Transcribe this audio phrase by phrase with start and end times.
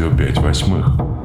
[0.00, 1.19] радио 5 восьмых.